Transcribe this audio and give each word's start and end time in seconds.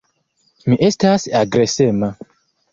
Mi 0.67 0.77
estas 0.87 1.27
agresema. 1.43 2.13